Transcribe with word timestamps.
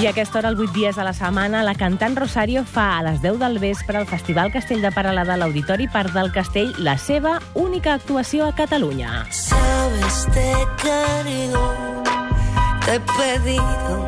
I 0.00 0.06
a 0.06 0.10
aquesta 0.10 0.38
hora, 0.38 0.48
el 0.48 0.58
8 0.58 0.72
dies 0.72 0.96
de 0.96 1.04
la 1.04 1.12
setmana, 1.12 1.60
la 1.62 1.74
cantant 1.76 2.14
Rosario 2.16 2.62
fa 2.64 2.96
a 2.96 3.02
les 3.04 3.18
10 3.20 3.36
del 3.36 3.58
vespre 3.60 3.98
al 3.98 4.06
Festival 4.08 4.48
Castell 4.50 4.80
de 4.80 4.88
Paralada 4.96 5.34
a 5.34 5.36
l'Auditori 5.36 5.88
Parc 5.92 6.14
del 6.14 6.32
Castell 6.32 6.72
la 6.78 6.96
seva 6.96 7.34
única 7.52 7.92
actuació 7.98 8.46
a 8.46 8.54
Catalunya. 8.56 9.26
Sabes, 9.28 10.24
te 10.32 10.54
querido, 10.80 11.60
te 12.86 12.94
he 12.94 13.00
pedido, 13.12 14.06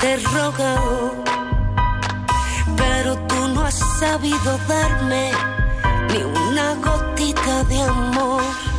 te 0.00 0.14
he 0.14 0.16
rogado, 0.34 1.14
pero 2.76 3.14
tú 3.28 3.48
no 3.54 3.66
has 3.66 3.78
sabido 4.00 4.58
darme 4.66 5.30
ni 6.10 6.24
una 6.24 6.74
gotita 6.82 7.62
de 7.68 7.82
amor. 7.82 8.73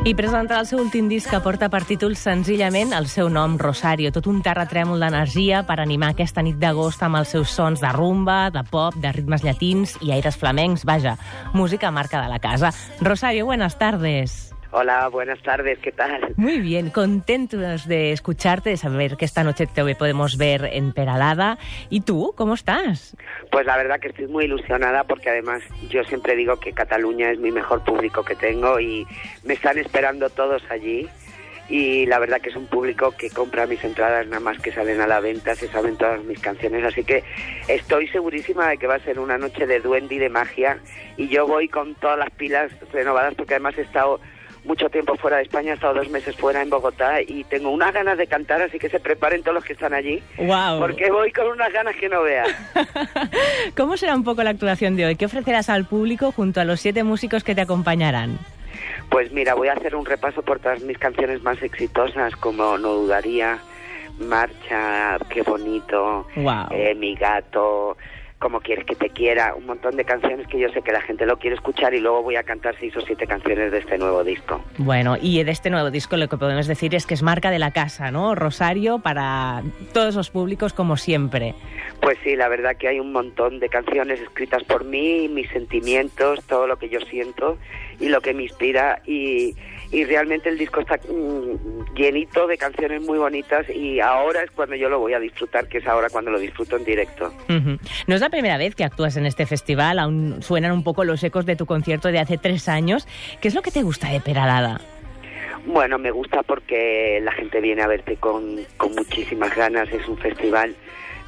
I 0.00 0.14
presentarà 0.16 0.62
el 0.62 0.66
seu 0.66 0.78
últim 0.80 1.10
disc 1.10 1.28
que 1.28 1.38
porta 1.44 1.66
per 1.68 1.82
títol 1.84 2.14
senzillament 2.16 2.94
el 2.96 3.04
seu 3.12 3.28
nom, 3.28 3.58
Rosario, 3.60 4.08
tot 4.16 4.30
un 4.32 4.38
terratrèmol 4.40 5.02
d'energia 5.02 5.60
per 5.68 5.76
animar 5.82 6.14
aquesta 6.14 6.40
nit 6.40 6.56
d'agost 6.56 7.04
amb 7.04 7.18
els 7.20 7.34
seus 7.36 7.52
sons 7.52 7.84
de 7.84 7.90
rumba, 7.92 8.38
de 8.48 8.62
pop, 8.64 8.96
de 8.96 9.12
ritmes 9.12 9.44
llatins 9.44 9.98
i 10.00 10.14
aires 10.16 10.40
flamencs, 10.40 10.86
vaja, 10.88 11.18
música 11.52 11.92
marca 11.92 12.22
de 12.24 12.32
la 12.32 12.40
casa. 12.40 12.72
Rosario, 13.04 13.44
buenas 13.44 13.76
tardes. 13.76 14.54
Hola, 14.72 15.08
buenas 15.08 15.42
tardes, 15.42 15.80
¿qué 15.80 15.90
tal? 15.90 16.32
Muy 16.36 16.60
bien, 16.60 16.90
contentos 16.90 17.88
de 17.88 18.12
escucharte, 18.12 18.70
de 18.70 18.76
saber 18.76 19.16
que 19.16 19.24
esta 19.24 19.42
noche 19.42 19.66
te 19.66 19.94
podemos 19.96 20.36
ver 20.36 20.70
en 20.72 20.92
Peralada. 20.92 21.58
¿Y 21.88 22.02
tú, 22.02 22.32
cómo 22.36 22.54
estás? 22.54 23.16
Pues 23.50 23.66
la 23.66 23.76
verdad 23.76 23.98
que 23.98 24.08
estoy 24.08 24.28
muy 24.28 24.44
ilusionada 24.44 25.02
porque 25.02 25.28
además 25.28 25.64
yo 25.88 26.04
siempre 26.04 26.36
digo 26.36 26.60
que 26.60 26.72
Cataluña 26.72 27.32
es 27.32 27.40
mi 27.40 27.50
mejor 27.50 27.82
público 27.82 28.22
que 28.22 28.36
tengo 28.36 28.78
y 28.78 29.04
me 29.42 29.54
están 29.54 29.76
esperando 29.76 30.30
todos 30.30 30.62
allí. 30.70 31.08
Y 31.68 32.06
la 32.06 32.20
verdad 32.20 32.40
que 32.40 32.50
es 32.50 32.56
un 32.56 32.66
público 32.66 33.12
que 33.16 33.30
compra 33.30 33.66
mis 33.66 33.82
entradas 33.82 34.26
nada 34.26 34.40
más 34.40 34.58
que 34.60 34.72
salen 34.72 35.00
a 35.00 35.06
la 35.08 35.18
venta, 35.18 35.56
se 35.56 35.68
saben 35.68 35.96
todas 35.96 36.22
mis 36.24 36.40
canciones, 36.40 36.84
así 36.84 37.04
que 37.04 37.22
estoy 37.68 38.08
segurísima 38.08 38.68
de 38.68 38.76
que 38.76 38.88
va 38.88 38.96
a 38.96 39.00
ser 39.00 39.20
una 39.20 39.38
noche 39.38 39.66
de 39.66 39.80
duende 39.80 40.16
y 40.16 40.18
de 40.18 40.28
magia 40.28 40.78
y 41.16 41.28
yo 41.28 41.46
voy 41.46 41.68
con 41.68 41.94
todas 41.96 42.18
las 42.18 42.30
pilas 42.30 42.72
renovadas 42.92 43.34
porque 43.34 43.54
además 43.54 43.78
he 43.78 43.82
estado 43.82 44.20
mucho 44.64 44.88
tiempo 44.90 45.16
fuera 45.16 45.38
de 45.38 45.44
España, 45.44 45.72
he 45.72 45.74
estado 45.74 45.94
dos 45.94 46.08
meses 46.10 46.36
fuera 46.36 46.60
en 46.62 46.70
Bogotá 46.70 47.20
y 47.22 47.44
tengo 47.44 47.70
unas 47.70 47.92
ganas 47.92 48.18
de 48.18 48.26
cantar, 48.26 48.60
así 48.62 48.78
que 48.78 48.88
se 48.90 49.00
preparen 49.00 49.42
todos 49.42 49.54
los 49.54 49.64
que 49.64 49.72
están 49.72 49.94
allí. 49.94 50.22
Wow. 50.38 50.78
Porque 50.80 51.10
voy 51.10 51.32
con 51.32 51.46
unas 51.48 51.72
ganas 51.72 51.96
que 51.96 52.08
no 52.08 52.22
veas. 52.22 52.48
¿Cómo 53.76 53.96
será 53.96 54.14
un 54.14 54.24
poco 54.24 54.42
la 54.42 54.50
actuación 54.50 54.96
de 54.96 55.06
hoy? 55.06 55.16
¿Qué 55.16 55.26
ofrecerás 55.26 55.68
al 55.70 55.86
público 55.86 56.32
junto 56.32 56.60
a 56.60 56.64
los 56.64 56.80
siete 56.80 57.02
músicos 57.04 57.44
que 57.44 57.54
te 57.54 57.62
acompañarán? 57.62 58.38
Pues 59.08 59.32
mira, 59.32 59.54
voy 59.54 59.68
a 59.68 59.72
hacer 59.72 59.96
un 59.96 60.06
repaso 60.06 60.42
por 60.42 60.60
todas 60.60 60.80
mis 60.82 60.98
canciones 60.98 61.42
más 61.42 61.60
exitosas, 61.62 62.36
como 62.36 62.78
No 62.78 62.90
Dudaría, 62.94 63.58
Marcha, 64.18 65.18
Qué 65.28 65.42
Bonito, 65.42 66.26
Wow. 66.36 66.66
eh, 66.70 66.94
Mi 66.94 67.14
Gato, 67.16 67.96
Como 68.40 68.60
Quieres 68.60 68.86
que 68.86 68.96
Te 68.96 69.10
Quiera, 69.10 69.54
un 69.54 69.66
montón 69.66 69.96
de 69.96 70.04
canciones 70.04 70.46
que 70.46 70.58
yo 70.58 70.70
sé 70.70 70.80
que 70.80 70.92
la 70.92 71.02
gente 71.02 71.26
lo 71.26 71.36
quiere 71.36 71.56
escuchar 71.56 71.92
y 71.92 72.00
luego 72.00 72.22
voy 72.22 72.36
a 72.36 72.42
cantar 72.42 72.74
seis 72.80 72.96
o 72.96 73.02
siete 73.02 73.26
canciones 73.26 73.70
de 73.70 73.78
este 73.78 73.98
nuevo 73.98 74.24
disco. 74.24 74.64
Bueno, 74.78 75.18
y 75.20 75.42
de 75.44 75.50
este 75.50 75.68
nuevo 75.68 75.90
disco 75.90 76.16
lo 76.16 76.28
que 76.28 76.38
podemos 76.38 76.66
decir 76.66 76.94
es 76.94 77.04
que 77.04 77.12
es 77.12 77.22
marca 77.22 77.50
de 77.50 77.58
la 77.58 77.70
casa, 77.70 78.10
¿no? 78.10 78.34
Rosario 78.34 79.00
para 79.00 79.62
todos 79.92 80.14
los 80.14 80.30
públicos 80.30 80.72
como 80.72 80.96
siempre. 80.96 81.54
Pues 82.00 82.16
sí, 82.24 82.34
la 82.34 82.48
verdad 82.48 82.76
que 82.78 82.88
hay 82.88 82.98
un 82.98 83.12
montón 83.12 83.60
de 83.60 83.68
canciones 83.68 84.18
escritas 84.20 84.64
por 84.64 84.84
mí, 84.84 85.28
mis 85.28 85.50
sentimientos, 85.50 86.42
todo 86.46 86.66
lo 86.66 86.78
que 86.78 86.88
yo 86.88 87.00
siento 87.02 87.58
y 87.98 88.08
lo 88.08 88.22
que 88.22 88.32
me 88.32 88.44
inspira 88.44 89.02
y, 89.06 89.54
y 89.92 90.04
realmente 90.04 90.48
el 90.48 90.58
disco 90.58 90.80
está 90.80 90.96
mm, 90.96 91.94
llenito 91.94 92.46
de 92.46 92.56
canciones 92.56 93.02
muy 93.02 93.18
bonitas 93.18 93.68
y 93.68 94.00
ahora 94.00 94.42
es 94.42 94.50
cuando 94.52 94.76
yo 94.76 94.88
lo 94.88 94.98
voy 94.98 95.14
a 95.14 95.18
disfrutar, 95.18 95.68
que 95.68 95.78
es 95.78 95.86
ahora 95.86 96.08
cuando 96.10 96.30
lo 96.30 96.38
disfruto 96.38 96.76
en 96.76 96.84
directo. 96.84 97.32
Ujú. 97.48 97.78
No 98.06 98.14
es 98.14 98.20
la 98.20 98.30
primera 98.30 98.56
vez 98.56 98.74
que 98.74 98.84
actúas 98.84 99.16
en 99.16 99.26
este 99.26 99.46
festival, 99.46 99.98
aún 99.98 100.42
suenan 100.42 100.72
un 100.72 100.84
poco 100.84 101.04
los 101.04 101.22
ecos 101.24 101.46
de 101.46 101.56
tu 101.56 101.66
concierto 101.66 102.08
de 102.08 102.20
hace 102.20 102.38
tres 102.38 102.68
años. 102.68 103.06
¿Qué 103.40 103.48
es 103.48 103.54
lo 103.54 103.62
que 103.62 103.70
te 103.70 103.82
gusta 103.82 104.10
de 104.10 104.20
Peralada? 104.20 104.80
Bueno, 105.66 105.98
me 105.98 106.10
gusta 106.10 106.42
porque 106.42 107.20
la 107.22 107.32
gente 107.32 107.60
viene 107.60 107.82
a 107.82 107.86
verte 107.86 108.16
con, 108.16 108.60
con 108.76 108.94
muchísimas 108.94 109.54
ganas. 109.54 109.92
Es 109.92 110.08
un 110.08 110.16
festival 110.16 110.74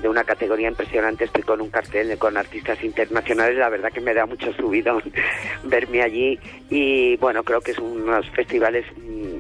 de 0.03 0.09
una 0.09 0.25
categoría 0.25 0.69
impresionante. 0.69 1.25
Estoy 1.25 1.43
con 1.45 1.61
un 1.61 1.71
cartel 1.71 2.19
con 2.19 2.37
artistas 2.37 2.83
internacionales. 2.83 3.57
La 3.57 3.69
verdad 3.69 3.93
que 3.93 4.01
me 4.01 4.13
da 4.13 4.27
mucho 4.27 4.53
subidón 4.53 5.03
verme 5.65 6.03
allí. 6.03 6.39
Y 6.69 7.17
bueno, 7.17 7.43
creo 7.45 7.61
que 7.61 7.71
es 7.71 7.79
unos 7.79 8.29
festivales 8.31 8.85
mm, 8.97 9.32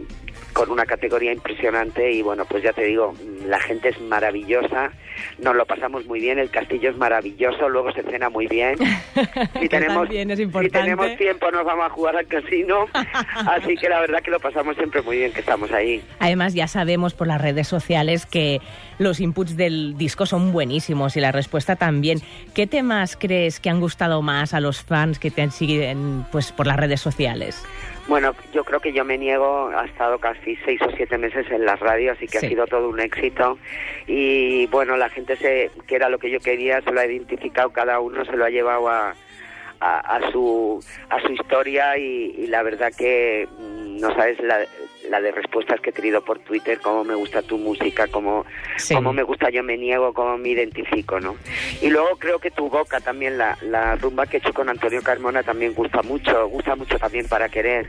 con 0.62 0.70
una 0.70 0.86
categoría 0.86 1.32
impresionante. 1.32 2.12
Y 2.12 2.22
bueno, 2.22 2.44
pues 2.44 2.62
ya 2.62 2.72
te 2.72 2.84
digo, 2.84 3.14
la 3.44 3.58
gente 3.58 3.88
es 3.88 4.00
maravillosa. 4.00 4.92
Nos 5.40 5.56
lo 5.56 5.66
pasamos 5.66 6.06
muy 6.06 6.20
bien. 6.20 6.38
El 6.38 6.50
castillo 6.50 6.90
es 6.90 6.96
maravilloso. 6.96 7.68
Luego 7.68 7.90
se 7.90 8.04
cena 8.04 8.30
muy 8.30 8.46
bien. 8.46 8.76
También 9.70 10.30
es 10.30 10.38
si 10.38 10.68
tenemos 10.68 11.16
tiempo 11.16 11.50
nos 11.50 11.64
vamos 11.64 11.86
a 11.86 11.90
jugar 11.90 12.16
al 12.16 12.26
casino. 12.28 12.86
Así 13.34 13.74
que 13.74 13.88
la 13.88 13.98
verdad 13.98 14.20
que 14.22 14.30
lo 14.30 14.38
pasamos 14.38 14.76
siempre 14.76 15.02
muy 15.02 15.18
bien 15.18 15.32
que 15.32 15.40
estamos 15.40 15.72
ahí. 15.72 16.00
Además, 16.20 16.54
ya 16.54 16.68
sabemos 16.68 17.12
por 17.12 17.26
las 17.26 17.40
redes 17.40 17.66
sociales 17.66 18.24
que 18.24 18.60
los 18.98 19.18
inputs 19.18 19.56
del 19.56 19.98
disco 19.98 20.26
son 20.26 20.52
buenísimos 20.52 21.16
y 21.16 21.20
la 21.20 21.32
respuesta 21.32 21.74
también. 21.74 22.20
¿Qué 22.54 22.68
temas 22.68 23.16
crees 23.16 23.58
que 23.58 23.68
han 23.68 23.80
gustado 23.80 24.22
más 24.22 24.54
a 24.54 24.60
los 24.60 24.80
fans 24.80 25.18
que 25.18 25.32
te 25.32 25.50
siguen 25.50 26.24
pues, 26.30 26.52
por 26.52 26.68
las 26.68 26.76
redes 26.76 27.00
sociales? 27.00 27.64
Bueno, 28.12 28.34
yo 28.52 28.62
creo 28.62 28.78
que 28.78 28.92
yo 28.92 29.06
me 29.06 29.16
niego, 29.16 29.68
ha 29.74 29.86
estado 29.86 30.18
casi 30.18 30.54
seis 30.66 30.78
o 30.82 30.90
siete 30.94 31.16
meses 31.16 31.50
en 31.50 31.64
la 31.64 31.76
radio, 31.76 32.12
así 32.12 32.26
que 32.28 32.40
Sí. 32.40 32.44
ha 32.44 32.48
sido 32.50 32.66
todo 32.66 32.90
un 32.90 33.00
éxito. 33.00 33.56
Y 34.06 34.66
bueno, 34.66 34.98
la 34.98 35.08
gente 35.08 35.34
se, 35.36 35.70
que 35.86 35.96
era 35.96 36.10
lo 36.10 36.18
que 36.18 36.28
yo 36.28 36.38
quería, 36.38 36.82
se 36.82 36.92
lo 36.92 37.00
ha 37.00 37.06
identificado, 37.06 37.70
cada 37.70 38.00
uno 38.00 38.22
se 38.26 38.36
lo 38.36 38.44
ha 38.44 38.50
llevado 38.50 38.86
a, 38.90 39.14
a, 39.80 39.98
a 40.16 40.30
su, 40.30 40.84
a 41.08 41.22
su 41.22 41.32
historia 41.32 41.96
y, 41.96 42.34
y 42.36 42.46
la 42.48 42.62
verdad 42.62 42.92
que 42.94 43.48
mm, 43.58 44.00
no 44.02 44.14
sabes 44.14 44.38
la, 44.40 44.58
la 45.10 45.20
de 45.20 45.32
respuestas 45.32 45.80
que 45.80 45.90
he 45.90 45.92
tenido 45.92 46.24
por 46.24 46.38
Twitter, 46.40 46.78
cómo 46.80 47.04
me 47.04 47.14
gusta 47.14 47.42
tu 47.42 47.58
música, 47.58 48.06
cómo, 48.08 48.44
Sí. 48.76 48.94
cómo 48.94 49.12
me 49.12 49.22
gusta 49.22 49.50
yo 49.50 49.62
me 49.62 49.76
niego, 49.76 50.12
cómo 50.14 50.38
me 50.38 50.50
identifico, 50.50 51.20
¿no? 51.20 51.36
Y 51.80 51.88
luego 51.90 52.16
creo 52.18 52.38
que 52.38 52.50
tu 52.50 52.68
boca 52.68 53.00
también, 53.00 53.38
la, 53.38 53.56
la 53.62 53.96
rumba 53.96 54.26
que 54.26 54.36
he 54.36 54.40
hecho 54.40 54.52
con 54.52 54.68
Antonio 54.68 55.02
Carmona 55.02 55.42
también 55.42 55.74
gusta 55.74 56.02
mucho, 56.02 56.48
gusta 56.48 56.76
mucho 56.76 56.98
también 56.98 57.26
para 57.28 57.48
querer 57.48 57.88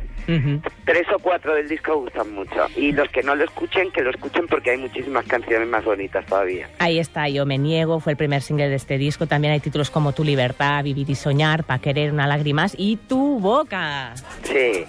tres 0.86 1.06
o 1.14 1.20
cuatro 1.20 1.54
del 1.54 1.68
disco 1.68 1.98
gustan 2.00 2.34
mucho. 2.34 2.68
Y 2.76 2.92
los 2.92 3.10
que 3.10 3.24
no 3.24 3.36
lo 3.36 3.44
escuchen, 3.44 3.92
que 3.92 4.02
lo 4.02 4.10
escuchen 4.10 4.48
porque 4.48 4.72
hay 4.72 4.78
muchísimas 4.78 5.26
canciones 5.26 5.68
más 5.68 5.84
bonitas 5.84 6.26
todavía. 6.26 6.70
Ahí 6.80 7.00
está, 7.00 7.28
Yo 7.30 7.46
me 7.46 7.58
niego, 7.58 8.00
fue 8.00 8.14
el 8.14 8.18
primer 8.18 8.42
single 8.42 8.70
de 8.70 8.76
este 8.76 8.98
disco. 8.98 9.28
También 9.28 9.54
hay 9.54 9.60
títulos 9.60 9.90
como 9.90 10.14
Tu 10.14 10.24
libertad, 10.24 10.84
Vivir 10.84 11.10
y 11.10 11.16
soñar, 11.16 11.64
Pa' 11.64 11.80
querer 11.80 12.12
una 12.12 12.28
lágrimas 12.28 12.74
y 12.78 12.98
Tu 12.98 13.40
boca. 13.40 14.14
Sí. 14.44 14.86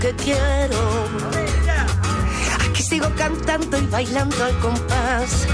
Que 0.00 0.12
quiero. 0.14 1.06
Aquí 2.68 2.82
sigo 2.82 3.08
cantando 3.16 3.78
y 3.78 3.86
bailando 3.86 4.44
al 4.44 4.58
compás. 4.58 5.46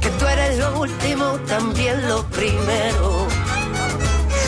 Que 0.00 0.10
tú 0.10 0.26
eres 0.26 0.58
lo 0.58 0.80
último, 0.80 1.38
también 1.46 2.08
lo 2.08 2.24
primero. 2.28 3.28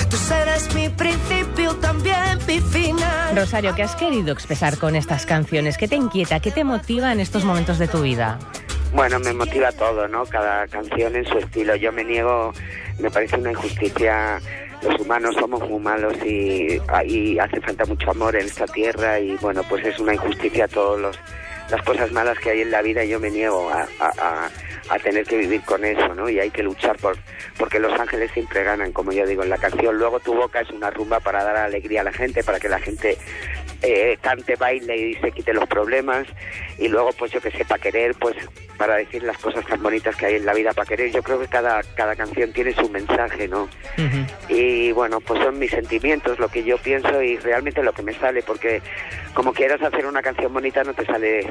Tú 0.08 0.16
serás 0.16 0.74
mi 0.74 0.88
principio, 0.88 1.74
también 1.76 2.38
mi 2.46 2.60
final. 2.60 3.36
Rosario, 3.36 3.74
¿qué 3.74 3.82
has 3.82 3.94
querido 3.94 4.32
expresar 4.32 4.78
con 4.78 4.96
estas 4.96 5.26
canciones? 5.26 5.78
¿Qué 5.78 5.88
te 5.88 5.96
inquieta? 5.96 6.40
¿Qué 6.40 6.50
te 6.50 6.64
motiva 6.64 7.12
en 7.12 7.20
estos 7.20 7.44
momentos 7.44 7.78
de 7.78 7.88
tu 7.88 8.02
vida? 8.02 8.38
Bueno, 8.92 9.20
me 9.20 9.32
motiva 9.32 9.70
todo, 9.70 10.08
¿no? 10.08 10.24
Cada 10.24 10.66
canción 10.66 11.14
en 11.14 11.24
su 11.24 11.38
estilo. 11.38 11.76
Yo 11.76 11.92
me 11.92 12.02
niego, 12.04 12.52
me 12.98 13.10
parece 13.10 13.36
una 13.36 13.52
injusticia. 13.52 14.40
Los 14.82 14.98
humanos 15.00 15.34
somos 15.38 15.68
muy 15.68 15.78
malos 15.80 16.14
y, 16.24 16.78
hace 17.38 17.60
falta 17.60 17.84
mucho 17.84 18.10
amor 18.10 18.34
en 18.36 18.46
esta 18.46 18.66
tierra 18.66 19.20
y 19.20 19.36
bueno, 19.36 19.62
pues 19.68 19.84
es 19.84 19.98
una 19.98 20.14
injusticia 20.14 20.66
todos 20.68 20.98
los 21.00 21.18
las 21.70 21.82
cosas 21.82 22.10
malas 22.10 22.36
que 22.40 22.50
hay 22.50 22.62
en 22.62 22.72
la 22.72 22.82
vida 22.82 23.04
y 23.04 23.10
yo 23.10 23.20
me 23.20 23.30
niego 23.30 23.70
a, 23.70 23.82
a- 24.00 24.12
a- 24.18 24.50
a 24.88 24.98
tener 24.98 25.24
que 25.24 25.36
vivir 25.36 25.60
con 25.62 25.84
eso, 25.84 26.12
¿no? 26.16 26.28
Y 26.28 26.40
hay 26.40 26.50
que 26.50 26.64
luchar 26.64 26.96
por 26.96 27.16
porque 27.58 27.78
los 27.78 27.92
ángeles 28.00 28.28
siempre 28.32 28.64
ganan, 28.64 28.90
como 28.90 29.12
yo 29.12 29.24
digo 29.24 29.44
en 29.44 29.50
la 29.50 29.56
canción. 29.58 29.96
Luego 29.96 30.18
tu 30.18 30.34
boca 30.34 30.62
es 30.62 30.70
una 30.70 30.90
rumba 30.90 31.20
para 31.20 31.44
dar 31.44 31.56
alegría 31.56 32.00
a 32.00 32.04
la 32.04 32.12
gente, 32.12 32.42
para 32.42 32.58
que 32.58 32.68
la 32.68 32.80
gente 32.80 33.16
eh, 33.82 34.18
cante, 34.20 34.56
baile 34.56 34.96
y 34.96 35.14
se 35.14 35.32
quite 35.32 35.54
los 35.54 35.66
problemas 35.66 36.26
y 36.78 36.88
luego 36.88 37.10
pues 37.12 37.32
yo 37.32 37.40
que 37.40 37.50
sé, 37.50 37.64
para 37.64 37.80
querer, 37.80 38.14
pues 38.14 38.36
para 38.80 38.96
decir 38.96 39.22
las 39.22 39.36
cosas 39.36 39.62
tan 39.66 39.82
bonitas 39.82 40.16
que 40.16 40.24
hay 40.24 40.36
en 40.36 40.46
la 40.46 40.54
vida 40.54 40.72
para 40.72 40.86
querer. 40.86 41.12
Yo 41.12 41.22
creo 41.22 41.38
que 41.38 41.48
cada, 41.48 41.82
cada 41.94 42.16
canción 42.16 42.50
tiene 42.50 42.72
su 42.72 42.88
mensaje, 42.88 43.46
¿no? 43.46 43.68
Y 44.48 44.90
bueno, 44.92 45.20
pues 45.20 45.38
son 45.42 45.58
mis 45.58 45.70
sentimientos, 45.70 46.38
lo 46.38 46.48
que 46.48 46.64
yo 46.64 46.78
pienso 46.78 47.22
y 47.22 47.36
realmente 47.36 47.82
lo 47.82 47.92
que 47.92 48.02
me 48.02 48.14
sale, 48.14 48.42
porque 48.42 48.80
como 49.34 49.52
quieras 49.52 49.82
hacer 49.82 50.06
una 50.06 50.22
canción 50.22 50.54
bonita 50.54 50.82
no 50.82 50.94
te 50.94 51.04
sale. 51.04 51.46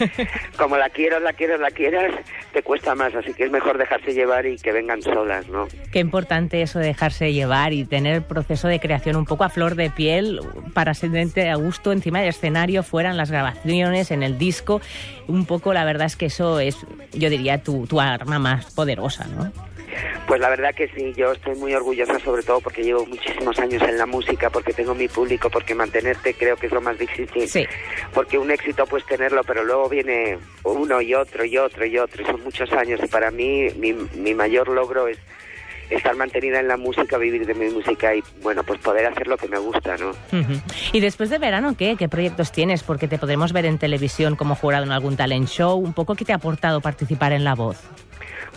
como 0.56 0.78
la 0.78 0.88
quieras, 0.88 1.20
la 1.20 1.34
quieras, 1.34 1.60
la 1.60 1.70
quieras, 1.70 2.14
te 2.54 2.62
cuesta 2.62 2.94
más, 2.94 3.14
así 3.14 3.34
que 3.34 3.44
es 3.44 3.50
mejor 3.50 3.76
dejarse 3.76 4.14
llevar 4.14 4.46
y 4.46 4.56
que 4.56 4.72
vengan 4.72 5.02
solas, 5.02 5.48
¿no? 5.48 5.68
Qué 5.92 5.98
importante 5.98 6.62
eso 6.62 6.78
de 6.78 6.86
dejarse 6.86 7.34
llevar 7.34 7.74
y 7.74 7.84
tener 7.84 8.14
el 8.14 8.22
proceso 8.22 8.68
de 8.68 8.80
creación 8.80 9.16
un 9.16 9.26
poco 9.26 9.44
a 9.44 9.50
flor 9.50 9.74
de 9.74 9.90
piel 9.90 10.40
para 10.72 10.94
sentirte 10.94 11.50
a 11.50 11.58
gusto 11.70 11.92
encima 11.92 12.18
del 12.18 12.30
escenario, 12.30 12.82
fuera 12.82 13.10
en 13.10 13.16
las 13.16 13.30
grabaciones, 13.30 14.10
en 14.10 14.24
el 14.24 14.38
disco. 14.38 14.80
Un 15.28 15.46
poco, 15.46 15.72
la 15.72 15.84
verdad 15.84 16.06
es 16.08 16.16
que 16.16 16.26
eso 16.26 16.58
es, 16.58 16.76
yo 17.12 17.30
diría, 17.30 17.62
tu, 17.62 17.86
tu 17.86 18.00
arma 18.00 18.40
más 18.40 18.74
poderosa, 18.74 19.24
¿no? 19.28 19.52
Pues 20.26 20.40
la 20.40 20.48
verdad 20.48 20.74
que 20.74 20.88
sí, 20.88 21.12
yo 21.16 21.30
estoy 21.30 21.54
muy 21.54 21.72
orgullosa 21.72 22.18
sobre 22.18 22.42
todo 22.42 22.60
porque 22.60 22.82
llevo 22.82 23.06
muchísimos 23.06 23.56
años 23.60 23.82
en 23.82 23.98
la 23.98 24.06
música, 24.06 24.50
porque 24.50 24.72
tengo 24.72 24.96
mi 24.96 25.06
público, 25.06 25.48
porque 25.48 25.76
mantenerte 25.76 26.34
creo 26.34 26.56
que 26.56 26.66
es 26.66 26.72
lo 26.72 26.80
más 26.80 26.98
difícil. 26.98 27.48
Sí. 27.48 27.64
Porque 28.12 28.36
un 28.36 28.50
éxito 28.50 28.84
pues 28.86 29.06
tenerlo, 29.06 29.44
pero 29.44 29.62
luego 29.64 29.88
viene 29.88 30.38
uno 30.64 31.00
y 31.00 31.14
otro 31.14 31.44
y 31.44 31.56
otro 31.56 31.86
y 31.86 31.98
otro, 31.98 32.22
y 32.22 32.26
son 32.26 32.42
muchos 32.42 32.72
años 32.72 32.98
y 33.02 33.06
para 33.06 33.30
mí 33.30 33.68
mi, 33.76 33.92
mi 33.92 34.34
mayor 34.34 34.68
logro 34.68 35.06
es 35.06 35.18
estar 35.90 36.16
mantenida 36.16 36.60
en 36.60 36.68
la 36.68 36.76
música, 36.76 37.18
vivir 37.18 37.46
de 37.46 37.54
mi 37.54 37.68
música 37.68 38.14
y, 38.14 38.22
bueno, 38.42 38.62
pues 38.64 38.80
poder 38.80 39.06
hacer 39.06 39.26
lo 39.26 39.36
que 39.36 39.48
me 39.48 39.58
gusta, 39.58 39.96
¿no? 39.96 40.12
Y 40.92 41.00
después 41.00 41.30
de 41.30 41.38
verano, 41.38 41.74
¿qué? 41.76 41.96
¿Qué 41.98 42.08
proyectos 42.08 42.52
tienes? 42.52 42.82
Porque 42.82 43.08
te 43.08 43.18
podremos 43.18 43.52
ver 43.52 43.66
en 43.66 43.78
televisión 43.78 44.36
como 44.36 44.54
jurado 44.54 44.84
en 44.84 44.92
algún 44.92 45.16
talent 45.16 45.48
show. 45.48 45.76
Un 45.76 45.92
poco, 45.92 46.14
¿qué 46.14 46.24
te 46.24 46.32
ha 46.32 46.36
aportado 46.36 46.80
participar 46.80 47.32
en 47.32 47.44
La 47.44 47.54
Voz? 47.54 47.78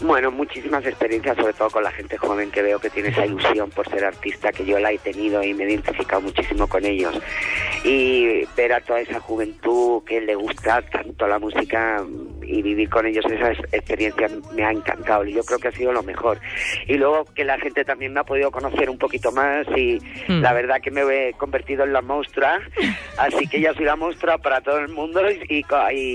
Bueno, 0.01 0.31
muchísimas 0.31 0.85
experiencias, 0.85 1.37
sobre 1.37 1.53
todo 1.53 1.69
con 1.69 1.83
la 1.83 1.91
gente 1.91 2.17
joven 2.17 2.49
que 2.51 2.61
veo 2.61 2.79
que 2.79 2.89
tiene 2.89 3.09
esa 3.09 3.25
ilusión 3.25 3.69
por 3.69 3.87
ser 3.87 4.03
artista, 4.03 4.51
que 4.51 4.65
yo 4.65 4.79
la 4.79 4.91
he 4.91 4.97
tenido 4.97 5.43
y 5.43 5.53
me 5.53 5.63
he 5.63 5.69
identificado 5.69 6.21
muchísimo 6.21 6.67
con 6.67 6.83
ellos. 6.83 7.13
Y 7.83 8.43
ver 8.57 8.73
a 8.73 8.81
toda 8.81 9.01
esa 9.01 9.19
juventud 9.19 10.03
que 10.03 10.19
le 10.19 10.35
gusta 10.35 10.81
tanto 10.81 11.27
la 11.27 11.39
música 11.39 12.03
y 12.45 12.61
vivir 12.61 12.89
con 12.89 13.05
ellos 13.05 13.25
esas 13.25 13.57
experiencias 13.71 14.31
me 14.55 14.63
ha 14.63 14.71
encantado 14.71 15.25
y 15.25 15.33
yo 15.33 15.43
creo 15.43 15.59
que 15.59 15.67
ha 15.69 15.71
sido 15.71 15.91
lo 15.91 16.03
mejor. 16.03 16.39
Y 16.87 16.95
luego 16.95 17.25
que 17.33 17.43
la 17.43 17.57
gente 17.59 17.83
también 17.85 18.13
me 18.13 18.19
ha 18.19 18.23
podido 18.23 18.51
conocer 18.51 18.89
un 18.89 18.97
poquito 18.97 19.31
más 19.31 19.65
y 19.77 19.99
Mm. 20.27 20.41
la 20.41 20.53
verdad 20.53 20.81
que 20.81 20.91
me 20.91 21.01
he 21.01 21.33
convertido 21.33 21.83
en 21.83 21.93
la 21.93 22.01
monstrua, 22.01 22.59
así 23.17 23.47
que 23.47 23.59
ya 23.61 23.73
soy 23.73 23.85
la 23.85 23.95
monstrua 23.95 24.37
para 24.37 24.61
todo 24.61 24.79
el 24.79 24.89
mundo 24.89 25.21
y, 25.49 25.59
y, 25.59 25.65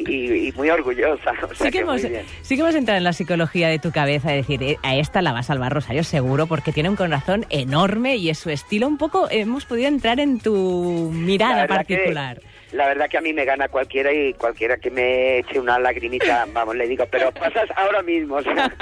y- 0.09 0.49
y 0.49 0.53
muy 0.53 0.71
orgullosa. 0.71 1.33
O 1.43 1.55
sea 1.55 1.67
Sí 1.67 1.71
que, 1.73 1.85
muy 1.85 2.01
hemos, 2.01 2.23
sí 2.43 2.57
que 2.57 2.63
hemos 2.63 2.75
entrado 2.75 2.99
en 2.99 3.05
la 3.05 3.13
psicología 3.13 3.69
de 3.69 3.79
tu 3.79 3.91
cabeza, 3.93 4.31
de 4.31 4.37
decir, 4.37 4.63
eh, 4.63 4.77
a 4.83 4.97
esta 4.97 5.23
la 5.23 5.33
va 5.33 5.41
a 5.41 5.43
salvar 5.43 5.73
Rosario 5.73 6.05
seguro, 6.05 6.47
porque 6.47 6.73
tiene 6.73 6.89
un 6.89 6.97
corazón 6.97 7.47
enorme 7.51 8.17
y 8.17 8.31
es 8.31 8.39
su 8.39 8.51
estilo 8.51 8.87
un 8.87 8.99
poco, 8.99 9.29
hemos 9.31 9.65
podido 9.65 9.89
entrar 9.89 10.21
en 10.21 10.41
tu 10.41 11.11
mirada 11.13 11.55
La 11.57 11.61
verdad 11.63 11.87
que- 11.87 11.95
particular. 11.97 12.41
La 12.73 12.87
verdad 12.87 13.09
que 13.09 13.19
a 13.19 13.21
mí 13.21 13.33
me 13.33 13.45
gana 13.45 13.69
cualquiera 13.69 14.13
y 14.13 14.35
cualquiera 14.35 14.77
que 14.77 14.91
me 14.91 15.39
eche 15.39 15.59
una 15.59 15.79
lagrimita, 15.79 16.47
vamos, 16.53 16.77
le 16.77 16.87
digo, 16.87 17.07
pero 17.11 17.33
pasas 17.33 17.69
ahora 17.77 18.03
mismo. 18.03 18.37
o 18.37 18.43
sea, 18.43 18.73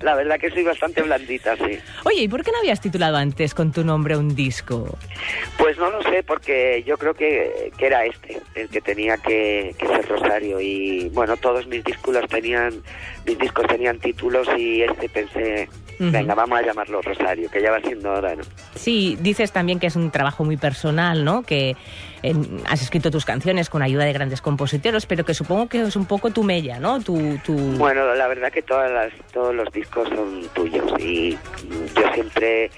la 0.00 0.14
verdad 0.14 0.38
que 0.38 0.50
soy 0.50 0.64
bastante 0.64 1.02
blandita, 1.02 1.56
sí. 1.56 1.78
Oye, 2.04 2.22
¿y 2.22 2.28
por 2.28 2.42
qué 2.42 2.52
no 2.52 2.58
habías 2.58 2.80
titulado 2.80 3.16
antes 3.16 3.54
con 3.54 3.72
tu 3.72 3.84
nombre 3.84 4.16
un 4.16 4.34
disco? 4.34 4.98
Pues 5.58 5.78
no 5.78 5.90
lo 5.90 6.02
sé, 6.02 6.22
porque 6.22 6.82
yo 6.86 6.96
creo 6.96 7.14
que, 7.14 7.72
que 7.76 7.86
era 7.86 8.04
este, 8.04 8.40
el 8.54 8.68
que 8.68 8.80
tenía 8.80 9.16
que, 9.18 9.74
que 9.78 9.86
ser 9.86 10.08
Rosario. 10.08 10.60
Y 10.60 11.10
bueno, 11.10 11.36
todos 11.36 11.66
mis 11.66 11.84
discos 11.84 12.16
tenían, 12.28 12.82
mis 13.26 13.38
discos 13.38 13.66
tenían 13.66 13.98
títulos 13.98 14.48
y 14.56 14.82
este 14.82 15.08
pensé, 15.08 15.68
Venga, 15.98 16.34
vamos 16.34 16.58
a 16.58 16.62
llamarlo 16.62 17.02
Rosario, 17.02 17.50
que 17.50 17.60
ya 17.60 17.70
va 17.70 17.80
siendo 17.80 18.10
hora, 18.12 18.34
¿no? 18.36 18.42
Sí, 18.74 19.16
dices 19.20 19.50
también 19.52 19.78
que 19.80 19.88
es 19.88 19.96
un 19.96 20.10
trabajo 20.10 20.44
muy 20.44 20.56
personal, 20.56 21.24
¿no? 21.24 21.42
Que 21.42 21.76
en- 22.22 22.62
has 22.68 22.82
escrito 22.82 23.10
tus 23.10 23.24
canciones 23.24 23.68
con 23.70 23.82
ayuda 23.82 24.04
de 24.04 24.12
grandes 24.12 24.40
compositores, 24.40 25.06
pero 25.06 25.24
que 25.24 25.34
supongo 25.34 25.68
que 25.68 25.82
es 25.82 25.96
un 25.96 26.06
poco 26.06 26.30
tu 26.30 26.42
mella, 26.44 26.78
¿no? 26.78 27.00
Tu, 27.00 27.38
tu... 27.44 27.54
Bueno, 27.76 28.14
la 28.14 28.28
verdad 28.28 28.52
que 28.52 28.62
todas 28.62 28.90
las, 28.90 29.12
todos 29.32 29.54
los 29.54 29.70
discos 29.72 30.08
son 30.08 30.42
tuyos 30.54 30.84
y 31.00 31.32
yo 31.96 32.12
siempre 32.14 32.70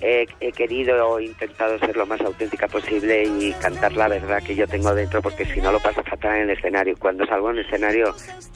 he, 0.00 0.26
he 0.40 0.52
querido 0.52 1.08
o 1.08 1.20
intentado 1.20 1.78
ser 1.78 1.96
lo 1.96 2.06
más 2.06 2.20
auténtica 2.20 2.68
posible 2.68 3.24
y 3.24 3.52
cantar 3.54 3.92
la 3.92 4.08
verdad 4.08 4.42
que 4.42 4.54
yo 4.54 4.66
tengo 4.66 4.94
dentro 4.94 5.22
porque 5.22 5.44
si 5.44 5.60
no 5.60 5.72
lo 5.72 5.80
paso 5.80 6.02
fatal 6.02 6.36
en 6.36 6.42
el 6.42 6.50
escenario. 6.50 6.96
Cuando 6.98 7.26
salgo 7.26 7.50
en 7.50 7.58
el 7.58 7.66
escenario 7.66 8.14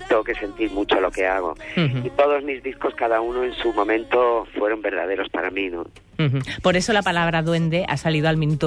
tengo 0.09 0.25
que 0.25 0.35
sentir 0.35 0.71
mucho 0.71 1.01
lo 1.01 1.11
que 1.11 1.27
hago. 1.27 1.55
Y 1.77 2.11
todos 2.11 2.43
mis 2.43 2.63
discos, 2.63 2.95
cada 2.95 3.21
uno 3.21 3.45
en 3.45 3.55
su 3.55 3.73
momento, 3.73 4.47
fueron 4.59 4.83
verdaderos 4.83 5.29
para 5.29 5.51
mí, 5.51 5.69
¿no? 5.69 5.87
Por 6.63 6.77
eso 6.77 6.93
la 6.93 7.03
palabra 7.03 7.43
duende 7.43 7.85
ha 7.89 7.97
salido 7.97 8.29
al 8.29 8.37
minuto 8.37 8.61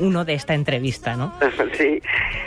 uno 0.00 0.24
de 0.24 0.34
esta 0.34 0.54
entrevista, 0.54 1.16
¿no? 1.16 1.32
sí, 1.76 2.00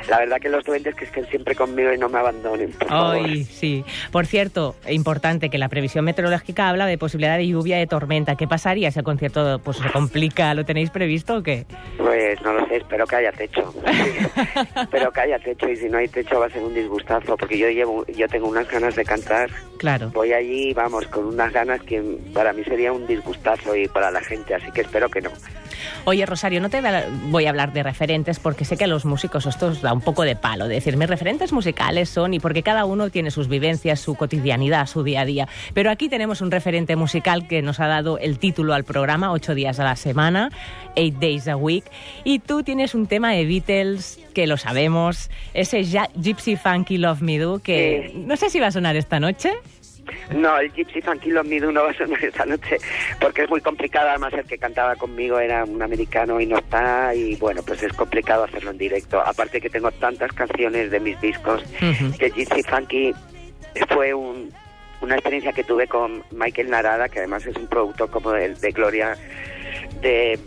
la 0.10 0.20
verdad 0.20 0.40
que 0.40 0.50
los 0.50 0.64
duendes 0.64 0.96
que 0.96 1.06
estén 1.06 1.26
siempre 1.28 1.56
conmigo 1.56 1.94
y 1.94 1.98
no 1.98 2.10
me 2.10 2.20
abandonen, 2.20 2.72
por 2.72 2.88
favor. 2.88 3.16
Ay, 3.16 3.44
sí. 3.44 3.84
Por 4.12 4.26
cierto, 4.26 4.76
importante 4.90 5.50
que 5.50 5.58
la 5.58 5.70
previsión 5.70 6.06
meteorológica 6.06 6.70
habla 6.70 6.86
de 6.86 6.98
posibilidad 6.98 7.38
de 7.38 7.48
lluvia, 7.48 7.78
de 7.78 7.88
tormenta. 7.88 8.36
¿Qué 8.36 8.48
pasaría 8.48 8.92
si 8.92 9.00
el 9.00 9.06
concierto 9.06 9.60
pues, 9.64 9.78
se 9.78 9.90
complica? 9.90 10.54
¿Lo 10.54 10.66
tenéis 10.66 10.90
previsto 10.90 11.38
o 11.38 11.44
qué? 11.44 11.66
Pues 11.98 12.42
no 12.42 12.54
lo 12.54 12.68
sé, 12.68 12.78
espero 12.78 13.06
que 13.06 13.16
haya 13.16 13.32
techo. 13.32 13.74
espero 14.76 15.12
que 15.12 15.22
haya 15.22 15.40
techo 15.40 15.70
y 15.70 15.76
si 15.76 15.90
no 15.90 15.98
hay 15.98 16.08
techo 16.08 16.40
va 16.40 16.48
a 16.48 16.50
ser 16.50 16.64
un 16.64 16.74
disgustazo 16.74 17.36
porque 17.38 17.58
yo 17.58 17.70
llevo, 17.70 18.06
yo 18.08 18.28
tengo 18.28 18.48
unas 18.48 18.70
ganas 18.70 18.96
de 18.96 19.04
cantar. 19.04 19.50
Claro. 19.78 20.12
Voy 20.14 20.34
allí, 20.34 20.74
vamos, 20.74 21.08
con 21.08 21.26
unas 21.26 21.52
ganas 21.52 21.82
que 21.82 22.02
para 22.34 22.54
mí 22.54 22.64
sería 22.64 22.92
un 22.92 23.06
disgustazo 23.08 23.76
y 23.76 23.88
para 23.88 24.12
la 24.12 24.22
gente, 24.22 24.45
así 24.54 24.72
que 24.72 24.82
espero 24.82 25.10
que 25.10 25.22
no. 25.22 25.32
Oye, 26.06 26.26
Rosario, 26.26 26.62
no 26.62 26.70
te 26.70 26.82
voy 27.30 27.46
a 27.46 27.50
hablar 27.50 27.74
de 27.74 27.84
referentes 27.84 28.40
porque 28.40 28.64
sé 28.66 28.78
que 28.78 28.84
a 28.84 28.88
los 28.88 29.06
músicos 29.06 29.46
esto 29.46 29.68
os 29.68 29.82
da 29.82 29.92
un 29.94 30.02
poco 30.02 30.24
de 30.24 30.36
palo. 30.36 30.68
De 30.68 30.76
decir, 30.76 30.98
mis 30.98 31.10
referentes 31.10 31.52
musicales 31.52 32.10
son 32.10 32.34
y 32.34 32.40
porque 32.40 32.64
cada 32.64 32.86
uno 32.86 33.10
tiene 33.10 33.32
sus 33.32 33.48
vivencias, 33.48 34.00
su 34.00 34.16
cotidianidad, 34.16 34.86
su 34.88 35.04
día 35.04 35.22
a 35.22 35.26
día. 35.26 35.48
Pero 35.74 35.90
aquí 35.92 36.08
tenemos 36.10 36.42
un 36.42 36.52
referente 36.52 36.96
musical 36.96 37.48
que 37.48 37.62
nos 37.62 37.80
ha 37.80 37.88
dado 37.88 38.18
el 38.20 38.40
título 38.40 38.74
al 38.74 38.84
programa, 38.84 39.32
ocho 39.32 39.56
días 39.56 39.80
a 39.80 39.84
la 39.84 39.96
semana, 39.96 40.50
eight 40.96 41.16
days 41.16 41.48
a 41.48 41.56
week. 41.58 41.86
Y 42.24 42.40
tú 42.40 42.64
tienes 42.64 42.94
un 42.96 43.08
tema 43.08 43.32
de 43.32 43.46
Beatles 43.46 44.20
que 44.34 44.48
lo 44.48 44.58
sabemos, 44.58 45.30
ese 45.54 45.84
Gypsy 45.84 46.56
Funky 46.58 46.98
Love 46.98 47.22
Me 47.22 47.40
Do, 47.40 47.60
que 47.60 48.10
Sí. 48.12 48.24
no 48.26 48.36
sé 48.38 48.50
si 48.50 48.60
va 48.60 48.68
a 48.68 48.72
sonar 48.72 48.96
esta 48.96 49.20
noche. 49.20 49.52
No, 50.36 50.58
el 50.58 50.72
Gypsy 50.72 51.02
Funky 51.02 51.30
Love 51.32 51.48
Me 51.48 51.60
Do 51.60 51.72
no 51.72 51.84
va 51.84 51.92
a 51.92 51.94
sonar 51.94 52.24
esta 52.24 52.46
noche 52.46 52.78
porque 53.20 53.44
es 53.44 53.50
muy 53.50 53.62
complicado. 53.62 54.10
Además, 54.10 54.34
el 54.34 54.46
que 54.46 54.58
cantaba 54.58 54.96
conmigo 54.96 55.40
era 55.40 55.64
un 55.64 55.82
americano 55.82 56.40
y 56.40 56.46
no 56.46 56.58
está. 56.58 57.14
Y 57.16 57.36
bueno, 57.36 57.62
pues 57.66 57.82
es 57.84 57.94
complicado 57.94 58.44
hacerlo 58.44 58.72
en 58.72 58.78
directo. 58.78 59.20
Aparte 59.20 59.62
que 59.62 59.70
tengo 59.70 59.92
tantas 59.92 60.32
canciones 60.34 60.92
de 60.92 61.00
mis 61.00 61.20
discos 61.22 61.64
Ujú. 61.82 62.18
que 62.18 62.32
Gypsy 62.32 62.64
Funky 62.64 63.14
fue 63.90 64.14
un- 64.14 64.52
una 65.02 65.16
experiencia 65.16 65.52
que 65.54 65.64
tuve 65.64 65.88
con 65.88 66.24
Michael 66.32 66.70
Narada, 66.70 67.10
que 67.10 67.20
además 67.20 67.46
es 67.46 67.56
un 67.58 67.68
producto 67.68 68.10
como 68.10 68.32
de, 68.32 68.56
de 68.56 68.72
Gloria, 68.72 69.16
de, 70.02 70.40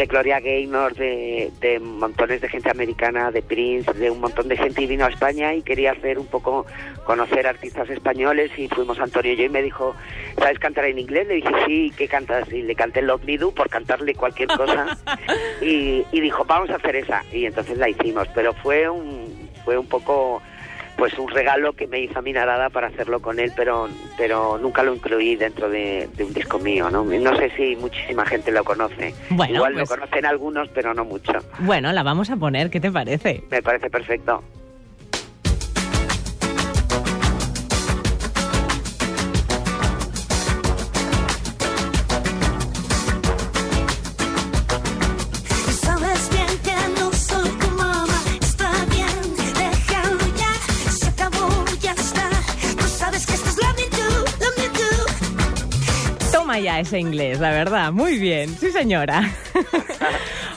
de 0.00 0.06
Gloria 0.06 0.40
Gaynor, 0.40 0.94
de, 0.94 1.52
de 1.60 1.78
montones 1.78 2.40
de 2.40 2.48
gente 2.48 2.70
americana, 2.70 3.30
de 3.30 3.42
Prince, 3.42 3.92
de 3.92 4.10
un 4.10 4.18
montón 4.18 4.48
de 4.48 4.56
gente 4.56 4.80
y 4.80 4.86
vino 4.86 5.04
a 5.04 5.08
España 5.10 5.52
y 5.52 5.60
quería 5.60 5.92
hacer 5.92 6.18
un 6.18 6.26
poco 6.26 6.64
conocer 7.04 7.46
artistas 7.46 7.90
españoles 7.90 8.50
y 8.56 8.66
fuimos 8.68 8.98
Antonio 8.98 9.34
y 9.34 9.36
yo 9.36 9.44
y 9.44 9.50
me 9.50 9.60
dijo, 9.60 9.94
¿sabes 10.38 10.58
cantar 10.58 10.86
en 10.86 10.98
inglés? 10.98 11.28
Le 11.28 11.34
dije, 11.34 11.50
sí, 11.66 11.92
¿qué 11.98 12.08
cantas? 12.08 12.50
Y 12.50 12.62
le 12.62 12.74
canté 12.74 13.02
Love 13.02 13.24
Me 13.24 13.36
Do 13.36 13.50
por 13.52 13.68
cantarle 13.68 14.14
cualquier 14.14 14.48
cosa 14.48 14.96
y, 15.60 16.02
y 16.10 16.20
dijo, 16.22 16.46
vamos 16.46 16.70
a 16.70 16.76
hacer 16.76 16.96
esa 16.96 17.22
y 17.30 17.44
entonces 17.44 17.76
la 17.76 17.90
hicimos, 17.90 18.26
pero 18.34 18.54
fue 18.54 18.88
un, 18.88 19.50
fue 19.66 19.76
un 19.76 19.86
poco 19.86 20.40
pues 21.00 21.18
un 21.18 21.28
regalo 21.28 21.72
que 21.72 21.86
me 21.86 21.98
hizo 21.98 22.18
a 22.18 22.22
mi 22.22 22.32
narada 22.32 22.68
para 22.68 22.88
hacerlo 22.88 23.20
con 23.20 23.40
él, 23.40 23.52
pero 23.56 23.88
pero 24.18 24.58
nunca 24.58 24.82
lo 24.82 24.94
incluí 24.94 25.34
dentro 25.34 25.70
de, 25.70 26.08
de 26.14 26.24
un 26.24 26.34
disco 26.34 26.58
mío, 26.58 26.90
¿no? 26.90 27.02
No 27.04 27.36
sé 27.36 27.50
si 27.56 27.74
muchísima 27.76 28.26
gente 28.26 28.52
lo 28.52 28.62
conoce. 28.64 29.14
Bueno, 29.30 29.54
Igual 29.54 29.72
pues- 29.72 29.88
lo 29.90 29.96
conocen 29.96 30.26
algunos, 30.26 30.68
pero 30.68 30.92
no 30.92 31.04
mucho. 31.06 31.32
Bueno, 31.60 31.90
la 31.92 32.02
vamos 32.02 32.28
a 32.28 32.36
poner, 32.36 32.68
¿qué 32.70 32.80
te 32.80 32.92
parece? 32.92 33.42
Me 33.50 33.62
parece 33.62 33.88
perfecto. 33.88 34.42
Toma 56.50 56.58
ya 56.58 56.80
ese 56.80 56.98
inglés, 56.98 57.38
la 57.38 57.50
verdad. 57.52 57.92
Muy 57.92 58.18
bien, 58.18 58.52
sí 58.58 58.72
señora. 58.72 59.20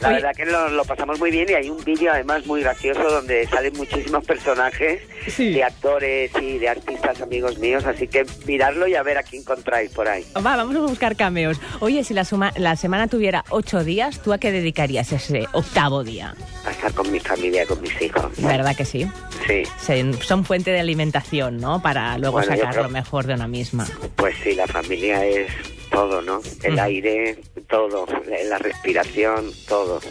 La 0.02 0.10
Oye- 0.10 0.16
verdad 0.16 0.32
que 0.36 0.46
lo, 0.46 0.68
lo 0.70 0.84
pasamos 0.86 1.18
muy 1.20 1.30
bien 1.32 1.46
y 1.50 1.54
hay 1.54 1.70
un 1.70 1.82
vídeo 1.86 2.12
además 2.12 2.46
muy 2.46 2.62
gracioso 2.62 3.02
donde 3.04 3.48
salen 3.48 3.72
muchísimos 3.78 4.26
personajes 4.26 5.02
Sí. 5.28 5.54
de 5.54 5.64
actores 5.64 6.32
y 6.42 6.58
de 6.58 6.68
artistas 6.68 7.22
amigos 7.22 7.58
míos, 7.60 7.86
así 7.86 8.08
que 8.10 8.26
mirarlo 8.46 8.86
y 8.88 8.96
a 8.96 9.04
ver 9.04 9.18
a 9.18 9.24
quién 9.24 9.44
encontráis 9.44 9.92
por 9.92 10.10
ahí. 10.10 10.26
Va, 10.36 10.58
vamos 10.58 10.76
a 10.76 10.80
buscar 10.80 11.16
cameos. 11.16 11.62
Oye, 11.80 12.04
si 12.04 12.14
la, 12.14 12.26
suma- 12.26 12.52
la 12.58 12.76
semana 12.76 13.08
tuviera 13.08 13.46
ocho 13.50 13.84
días, 13.86 14.20
¿tú 14.22 14.34
a 14.34 14.40
qué 14.40 14.52
dedicarías 14.52 15.10
ese 15.14 15.48
octavo 15.54 16.04
día? 16.04 16.36
A 16.66 16.72
estar 16.72 16.92
con 16.94 17.10
mi 17.10 17.20
familia, 17.22 17.66
con 17.66 17.80
mis 17.82 18.02
hijos. 18.02 18.26
¿Verdad 18.40 18.76
que 18.76 18.84
sí? 18.84 19.08
Sí, 19.48 19.64
Se- 19.80 20.12
son 20.24 20.44
fuente 20.44 20.72
de 20.72 20.80
alimentación, 20.82 21.58
¿no? 21.60 21.82
Para 21.82 22.18
luego 22.18 22.40
Bueno, 22.40 22.54
sacar 22.54 22.72
creo- 22.72 22.84
lo 22.84 22.90
mejor 22.90 23.26
de 23.28 23.36
una 23.36 23.48
misma. 23.48 23.88
pues 24.18 24.36
sí, 24.44 24.54
la 24.56 24.68
familia 24.68 25.24
es 25.26 25.48
todo, 25.94 26.22
¿no? 26.22 26.42
El 26.64 26.74
Mm. 26.76 26.80
aire, 26.80 27.38
todo, 27.70 28.06
la 28.50 28.58
respiración, 28.58 29.52
todo. 29.68 30.02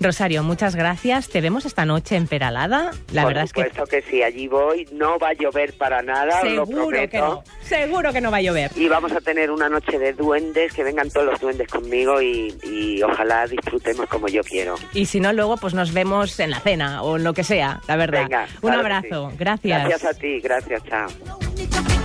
Rosario, 0.00 0.42
muchas 0.42 0.74
gracias. 0.74 1.28
Te 1.28 1.40
vemos 1.40 1.64
esta 1.64 1.84
noche 1.84 2.16
en 2.16 2.26
Peralada. 2.26 2.90
La 3.12 3.22
Por 3.22 3.28
verdad 3.34 3.44
es 3.44 3.52
que 3.52 3.62
supuesto 3.68 3.86
que... 3.86 4.02
sí, 4.02 4.20
allí 4.20 4.48
voy, 4.48 4.84
no 4.90 5.16
va 5.16 5.28
a 5.28 5.32
llover 5.32 5.74
para 5.74 6.02
nada, 6.02 6.42
lo 6.42 6.66
seguro 6.66 6.88
prometo. 6.88 7.10
que 7.12 7.18
no. 7.18 7.44
Seguro 7.62 8.12
que 8.12 8.20
no 8.20 8.32
va 8.32 8.38
a 8.38 8.42
llover. 8.42 8.72
Y 8.74 8.88
vamos 8.88 9.12
a 9.12 9.20
tener 9.20 9.52
una 9.52 9.68
noche 9.68 10.00
de 10.00 10.12
duendes, 10.12 10.72
que 10.72 10.82
vengan 10.82 11.08
todos 11.08 11.26
los 11.26 11.40
duendes 11.40 11.68
conmigo 11.68 12.20
y, 12.20 12.52
y 12.64 13.00
ojalá 13.04 13.46
disfrutemos 13.46 14.08
como 14.08 14.26
yo 14.26 14.42
quiero. 14.42 14.74
Y 14.92 15.06
si 15.06 15.20
no, 15.20 15.32
luego 15.32 15.56
pues 15.56 15.72
nos 15.72 15.92
vemos 15.92 16.40
en 16.40 16.50
la 16.50 16.58
cena 16.58 17.02
o 17.04 17.16
en 17.16 17.22
lo 17.22 17.32
que 17.32 17.44
sea, 17.44 17.80
la 17.86 17.94
verdad. 17.94 18.22
Venga, 18.24 18.48
Un 18.60 18.70
claro 18.70 18.80
abrazo. 18.80 19.30
sí. 19.30 19.36
Gracias. 19.38 19.86
Gracias 19.88 20.16
a 20.16 20.18
ti, 20.18 20.40
gracias, 20.40 20.82
chao. 20.84 22.01